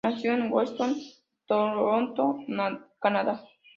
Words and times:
Nació 0.03 0.33
en 0.33 0.51
Weston, 0.51 0.95
Toronto, 1.45 2.39
Canadá. 2.99 3.43